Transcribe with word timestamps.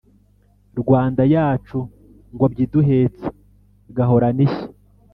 rwanda 0.81 1.21
yacu 1.33 1.77
ngombyi 2.33 2.61
iduhetse 2.67 3.25
gahorane 3.95 4.41
ishya 4.47 4.65